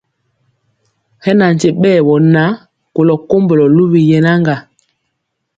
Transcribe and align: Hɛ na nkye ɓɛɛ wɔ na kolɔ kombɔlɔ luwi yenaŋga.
Hɛ 1.23 1.31
na 1.39 1.45
nkye 1.53 1.69
ɓɛɛ 1.81 1.99
wɔ 2.07 2.15
na 2.33 2.43
kolɔ 2.95 3.15
kombɔlɔ 3.29 3.65
luwi 3.75 3.99
yenaŋga. 4.09 4.55